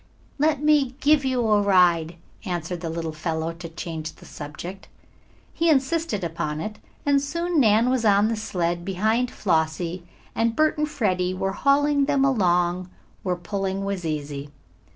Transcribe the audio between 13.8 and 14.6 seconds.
was easy.